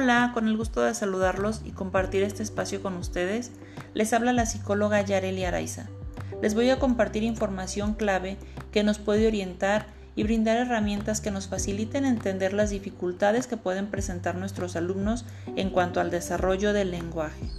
[0.00, 3.50] Hola, con el gusto de saludarlos y compartir este espacio con ustedes,
[3.94, 5.88] les habla la psicóloga Yareli Araiza.
[6.40, 8.36] Les voy a compartir información clave
[8.70, 13.88] que nos puede orientar y brindar herramientas que nos faciliten entender las dificultades que pueden
[13.88, 15.24] presentar nuestros alumnos
[15.56, 17.50] en cuanto al desarrollo del lenguaje.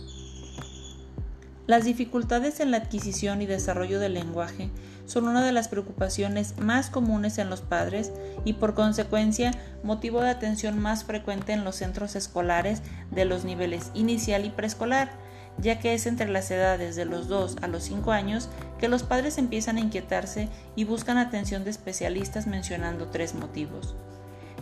[1.70, 4.72] Las dificultades en la adquisición y desarrollo del lenguaje
[5.06, 8.12] son una de las preocupaciones más comunes en los padres
[8.44, 9.52] y por consecuencia
[9.84, 15.12] motivo de atención más frecuente en los centros escolares de los niveles inicial y preescolar,
[15.60, 18.50] ya que es entre las edades de los 2 a los 5 años
[18.80, 23.96] que los padres empiezan a inquietarse y buscan atención de especialistas mencionando tres motivos.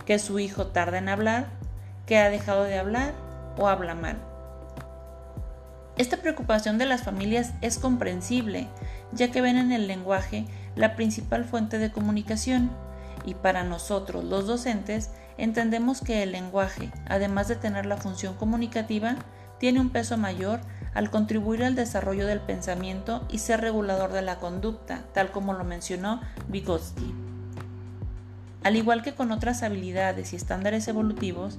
[0.04, 1.46] Que su hijo tarda en hablar,
[2.04, 3.14] que ha dejado de hablar
[3.56, 4.27] o habla mal.
[5.98, 8.68] Esta preocupación de las familias es comprensible,
[9.10, 12.70] ya que ven en el lenguaje la principal fuente de comunicación,
[13.26, 19.16] y para nosotros los docentes entendemos que el lenguaje, además de tener la función comunicativa,
[19.58, 20.60] tiene un peso mayor
[20.94, 25.64] al contribuir al desarrollo del pensamiento y ser regulador de la conducta, tal como lo
[25.64, 27.12] mencionó Vygotsky.
[28.62, 31.58] Al igual que con otras habilidades y estándares evolutivos,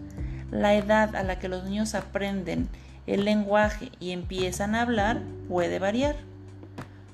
[0.50, 2.70] la edad a la que los niños aprenden
[3.10, 6.16] el lenguaje y empiezan a hablar puede variar.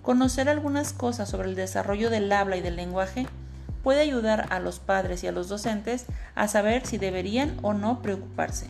[0.02, 3.26] Conocer algunas cosas sobre el desarrollo del habla y del lenguaje
[3.82, 8.02] puede ayudar a los padres y a los docentes a saber si deberían o no
[8.02, 8.68] preocuparse.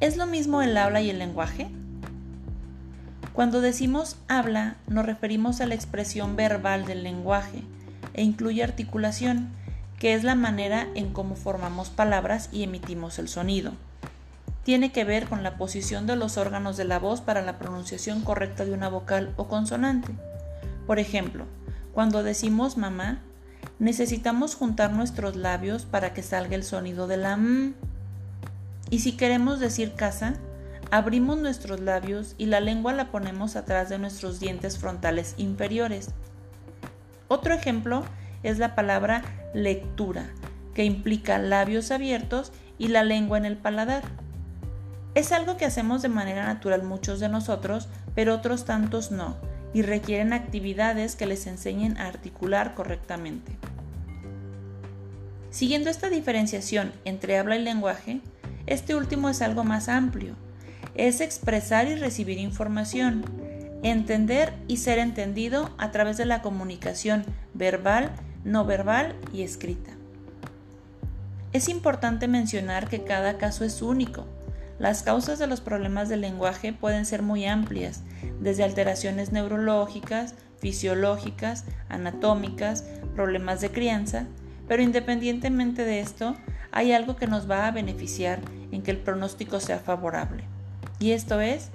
[0.00, 1.68] ¿Es lo mismo el habla y el lenguaje?
[3.32, 7.62] Cuando decimos habla nos referimos a la expresión verbal del lenguaje
[8.14, 9.50] e incluye articulación,
[9.96, 13.74] que es la manera en cómo formamos palabras y emitimos el sonido
[14.64, 18.22] tiene que ver con la posición de los órganos de la voz para la pronunciación
[18.22, 20.12] correcta de una vocal o consonante.
[20.86, 21.44] Por ejemplo,
[21.92, 23.20] cuando decimos mamá,
[23.78, 27.74] necesitamos juntar nuestros labios para que salga el sonido de la m.
[28.90, 30.34] Y si queremos decir casa,
[30.90, 36.08] abrimos nuestros labios y la lengua la ponemos atrás de nuestros dientes frontales inferiores.
[37.28, 38.04] Otro ejemplo
[38.42, 39.22] es la palabra
[39.54, 40.30] lectura,
[40.74, 44.23] que implica labios abiertos y la lengua en el paladar.
[45.14, 49.36] Es algo que hacemos de manera natural muchos de nosotros, pero otros tantos no,
[49.72, 53.56] y requieren actividades que les enseñen a articular correctamente.
[55.50, 58.20] Siguiendo esta diferenciación entre habla y lenguaje,
[58.66, 60.34] este último es algo más amplio.
[60.96, 63.24] Es expresar y recibir información,
[63.84, 68.10] entender y ser entendido a través de la comunicación verbal,
[68.42, 69.92] no verbal y escrita.
[71.52, 74.26] Es importante mencionar que cada caso es único,
[74.78, 78.02] las causas de los problemas del lenguaje pueden ser muy amplias,
[78.40, 82.84] desde alteraciones neurológicas, fisiológicas, anatómicas,
[83.14, 84.26] problemas de crianza,
[84.66, 86.36] pero independientemente de esto,
[86.72, 88.40] hay algo que nos va a beneficiar
[88.72, 90.44] en que el pronóstico sea favorable.
[90.98, 91.70] Y esto es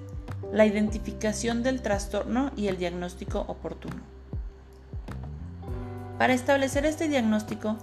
[0.52, 4.02] la identificación del trastorno y el diagnóstico oportuno.
[6.18, 7.78] Para establecer este diagnóstico,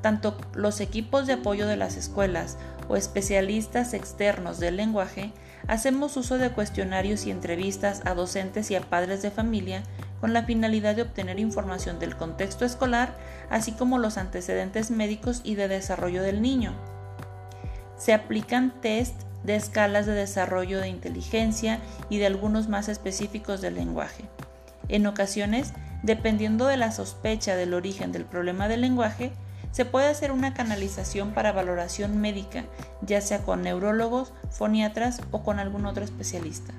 [0.00, 2.56] tanto los equipos de apoyo de las escuelas
[2.90, 5.32] o especialistas externos del lenguaje,
[5.68, 9.84] hacemos uso de cuestionarios y entrevistas a docentes y a padres de familia
[10.20, 13.16] con la finalidad de obtener información del contexto escolar,
[13.48, 16.74] así como los antecedentes médicos y de desarrollo del niño.
[17.96, 19.14] Se aplican test
[19.44, 21.78] de escalas de desarrollo de inteligencia
[22.08, 24.24] y de algunos más específicos del lenguaje.
[24.88, 29.30] En ocasiones, dependiendo de la sospecha del origen del problema del lenguaje,
[29.72, 32.64] se puede hacer una canalización para valoración médica,
[33.02, 36.72] ya sea con neurólogos, foniatras o con algún otro especialista.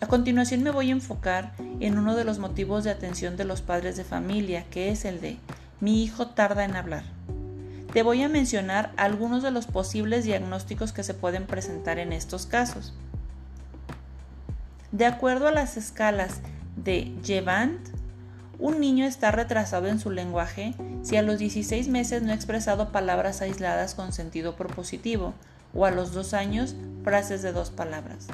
[0.00, 3.60] A continuación me voy a enfocar en uno de los motivos de atención de los
[3.60, 5.38] padres de familia, que es el de
[5.80, 7.04] mi hijo tarda en hablar.
[7.92, 12.46] Te voy a mencionar algunos de los posibles diagnósticos que se pueden presentar en estos
[12.46, 12.94] casos.
[14.92, 16.40] De acuerdo a las escalas
[16.76, 17.80] de Jevant,
[18.60, 22.92] un niño está retrasado en su lenguaje si a los 16 meses no ha expresado
[22.92, 25.32] palabras aisladas con sentido propositivo
[25.74, 28.26] o a los 2 años frases de dos palabras.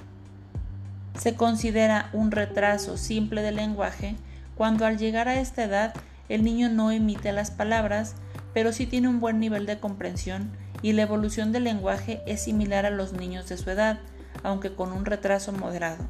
[1.19, 4.17] Se considera un retraso simple del lenguaje
[4.57, 5.95] cuando al llegar a esta edad
[6.29, 8.15] el niño no emite las palabras,
[8.53, 10.51] pero sí tiene un buen nivel de comprensión
[10.83, 14.01] y la evolución del lenguaje es similar a los niños de su edad,
[14.43, 16.05] aunque con un retraso moderado.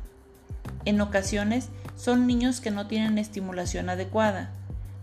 [0.85, 4.51] En ocasiones son niños que no tienen estimulación adecuada,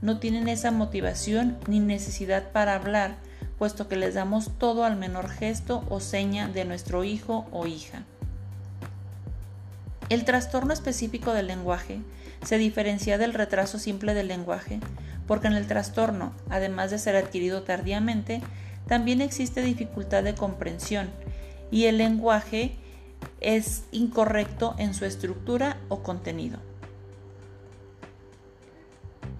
[0.01, 3.15] no tienen esa motivación ni necesidad para hablar,
[3.57, 8.03] puesto que les damos todo al menor gesto o seña de nuestro hijo o hija.
[10.09, 11.99] El trastorno específico del lenguaje
[12.45, 14.79] se diferencia del retraso simple del lenguaje
[15.27, 18.41] porque en el trastorno, además de ser adquirido tardíamente,
[18.87, 21.09] también existe dificultad de comprensión
[21.71, 22.75] y el lenguaje
[23.39, 26.59] es incorrecto en su estructura o contenido.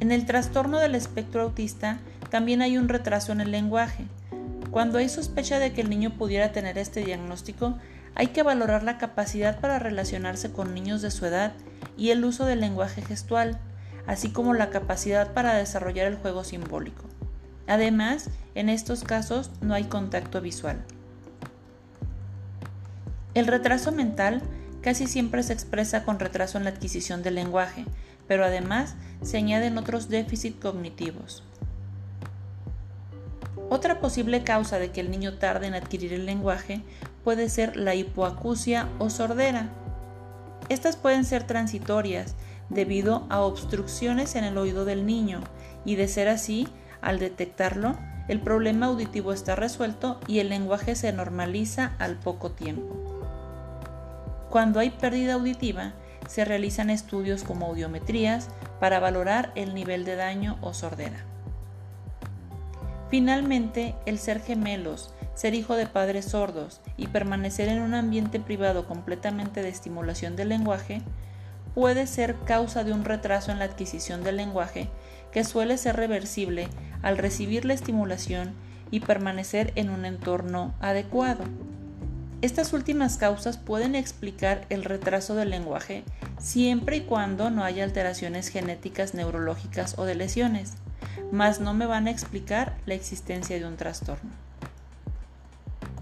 [0.04, 1.98] En el trastorno del espectro autista
[2.30, 4.04] también hay un retraso en el lenguaje.
[4.70, 7.78] Cuando hay sospecha de que el niño pudiera tener este diagnóstico,
[8.14, 11.54] hay que valorar la capacidad para relacionarse con niños de su edad
[11.96, 13.62] y el uso del lenguaje gestual,
[14.06, 17.06] así como la capacidad para desarrollar el juego simbólico.
[17.66, 20.84] Además, en estos casos no hay contacto visual.
[23.36, 24.42] El retraso mental
[24.82, 27.86] casi siempre se expresa con retraso en la adquisición del lenguaje,
[28.28, 31.44] pero además se añaden otros déficits cognitivos.
[33.70, 36.82] Otra posible causa de que el niño tarde en adquirir el lenguaje
[37.24, 39.70] puede ser la hipoacusia o sordera.
[40.70, 42.36] Estas pueden ser transitorias
[42.70, 45.42] debido a obstrucciones en el oído del niño
[45.86, 46.68] y de ser así,
[47.02, 47.98] al detectarlo,
[48.28, 52.96] el problema auditivo está resuelto y el lenguaje se normaliza al poco tiempo.
[54.50, 55.94] Cuando hay pérdida auditiva,
[56.28, 58.50] se realizan estudios como audiometrías
[58.80, 61.26] para valorar el nivel de daño o sordera.
[63.10, 68.88] Finalmente, el ser gemelos, ser hijo de padres sordos y permanecer en un ambiente privado
[68.88, 71.02] completamente de estimulación del lenguaje
[71.76, 74.90] puede ser causa de un retraso en la adquisición del lenguaje
[75.32, 76.68] que suele ser reversible
[77.02, 78.54] al recibir la estimulación
[78.92, 81.44] y permanecer en un entorno adecuado.
[82.44, 86.04] Estas últimas causas pueden explicar el retraso del lenguaje
[86.40, 90.74] siempre y cuando no haya alteraciones genéticas, neurológicas o de lesiones,
[91.32, 94.30] mas no me van a explicar la existencia de un trastorno.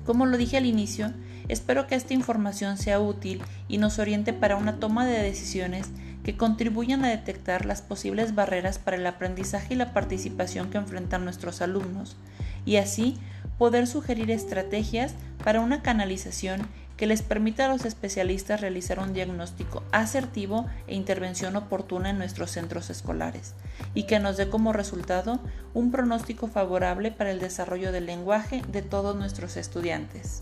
[0.04, 1.14] Como lo dije al inicio,
[1.48, 5.90] espero que esta información sea útil y nos oriente para una toma de decisiones
[6.24, 11.24] que contribuyan a detectar las posibles barreras para el aprendizaje y la participación que enfrentan
[11.24, 12.16] nuestros alumnos,
[12.66, 13.20] y así
[13.62, 15.14] poder sugerir estrategias
[15.44, 16.68] para una canalización
[16.98, 22.50] que les permita a los especialistas realizar un diagnóstico asertivo e intervención oportuna en nuestros
[22.50, 23.54] centros escolares
[23.94, 25.40] y que nos dé como resultado
[25.76, 30.42] un pronóstico favorable para el desarrollo del lenguaje de todos nuestros estudiantes.